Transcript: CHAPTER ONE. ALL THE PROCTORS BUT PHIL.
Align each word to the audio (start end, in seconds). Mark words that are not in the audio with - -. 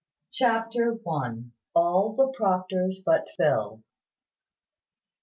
CHAPTER 0.31 0.95
ONE. 1.03 1.51
ALL 1.75 2.13
THE 2.13 2.29
PROCTORS 2.29 3.03
BUT 3.05 3.27
PHIL. 3.37 3.83